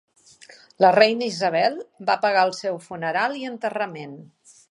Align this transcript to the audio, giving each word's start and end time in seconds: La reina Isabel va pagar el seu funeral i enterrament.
La 0.83 0.89
reina 0.95 1.27
Isabel 1.31 1.77
va 2.09 2.17
pagar 2.25 2.47
el 2.51 2.55
seu 2.63 2.81
funeral 2.89 3.39
i 3.43 3.47
enterrament. 3.53 4.19